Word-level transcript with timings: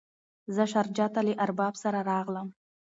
زه 0.55 0.63
شارجه 0.71 1.05
ته 1.13 1.19
له 1.27 1.33
ارباب 1.45 1.73
سره 1.83 1.99
راغلم. 2.09 2.47